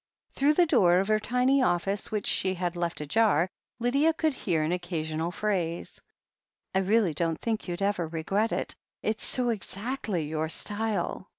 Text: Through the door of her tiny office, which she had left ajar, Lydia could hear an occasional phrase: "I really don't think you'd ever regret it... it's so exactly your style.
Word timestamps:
Through 0.33 0.55
the 0.55 0.65
door 0.65 0.97
of 0.97 1.09
her 1.09 1.19
tiny 1.19 1.61
office, 1.61 2.11
which 2.11 2.25
she 2.25 2.55
had 2.55 2.75
left 2.75 3.01
ajar, 3.01 3.47
Lydia 3.77 4.13
could 4.15 4.33
hear 4.33 4.63
an 4.63 4.71
occasional 4.71 5.29
phrase: 5.29 6.01
"I 6.73 6.79
really 6.79 7.13
don't 7.13 7.39
think 7.39 7.67
you'd 7.67 7.83
ever 7.83 8.07
regret 8.07 8.51
it... 8.51 8.73
it's 9.03 9.23
so 9.23 9.49
exactly 9.49 10.23
your 10.27 10.49
style. 10.49 11.27